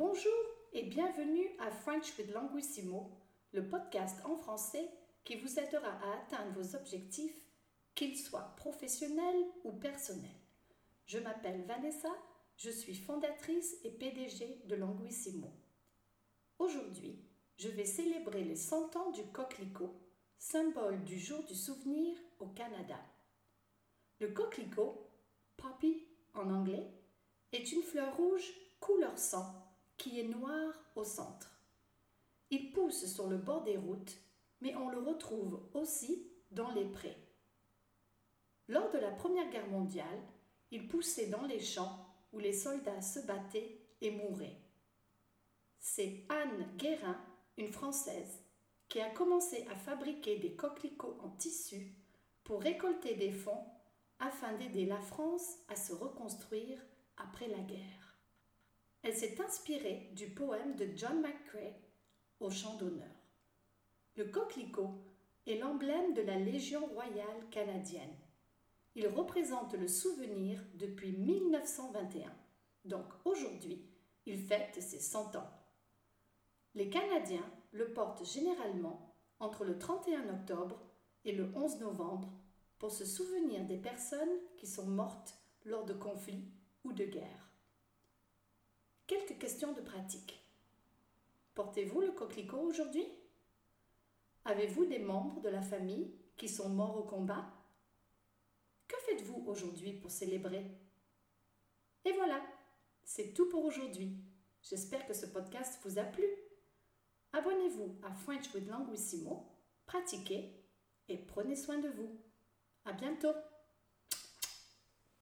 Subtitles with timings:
[0.00, 0.32] Bonjour
[0.72, 3.10] et bienvenue à French with Languissimo,
[3.52, 4.88] le podcast en français
[5.24, 7.36] qui vous aidera à atteindre vos objectifs,
[7.94, 10.40] qu'ils soient professionnels ou personnels.
[11.04, 12.08] Je m'appelle Vanessa,
[12.56, 15.52] je suis fondatrice et PDG de Languissimo.
[16.58, 17.22] Aujourd'hui,
[17.58, 19.94] je vais célébrer les 100 ans du coquelicot,
[20.38, 22.98] symbole du jour du souvenir au Canada.
[24.18, 25.10] Le coquelicot,
[25.58, 26.90] poppy en anglais,
[27.52, 29.69] est une fleur rouge couleur sang
[30.00, 31.60] qui est noire au centre.
[32.50, 34.16] Il pousse sur le bord des routes,
[34.62, 37.18] mais on le retrouve aussi dans les prés.
[38.66, 40.22] Lors de la Première Guerre mondiale,
[40.70, 44.62] il poussait dans les champs où les soldats se battaient et mouraient.
[45.78, 47.20] C'est Anne Guérin,
[47.58, 48.42] une Française,
[48.88, 51.94] qui a commencé à fabriquer des coquelicots en tissu
[52.42, 53.66] pour récolter des fonds
[54.18, 56.80] afin d'aider la France à se reconstruire
[57.18, 57.99] après la guerre.
[59.02, 61.74] Elle s'est inspirée du poème de John McCrae
[62.38, 63.08] au chant d'honneur.
[64.16, 64.94] Le coquelicot
[65.46, 68.14] est l'emblème de la Légion royale canadienne.
[68.94, 72.30] Il représente le souvenir depuis 1921.
[72.84, 73.86] Donc aujourd'hui,
[74.26, 75.50] il fête ses 100 ans.
[76.74, 80.80] Les Canadiens le portent généralement entre le 31 octobre
[81.24, 82.30] et le 11 novembre
[82.78, 86.50] pour se souvenir des personnes qui sont mortes lors de conflits
[86.84, 87.49] ou de guerre.
[89.10, 90.40] Quelques questions de pratique.
[91.56, 93.04] Portez-vous le coquelicot aujourd'hui?
[94.44, 97.52] Avez-vous des membres de la famille qui sont morts au combat?
[98.86, 100.64] Que faites-vous aujourd'hui pour célébrer?
[102.04, 102.40] Et voilà,
[103.02, 104.16] c'est tout pour aujourd'hui.
[104.62, 106.26] J'espère que ce podcast vous a plu.
[107.32, 109.44] Abonnez-vous à French with Languissimo,
[109.86, 110.54] pratiquez
[111.08, 112.16] et prenez soin de vous.
[112.84, 113.34] À bientôt